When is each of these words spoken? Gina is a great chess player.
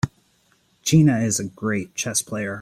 Gina 0.81 1.19
is 1.19 1.39
a 1.39 1.43
great 1.45 1.93
chess 1.93 2.23
player. 2.23 2.49